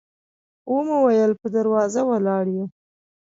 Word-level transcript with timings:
و 0.71 0.75
مو 0.87 0.97
ویل 1.05 1.31
په 1.41 1.47
دروازه 1.55 2.01
ولاړ 2.09 2.45
یو. 2.55 2.65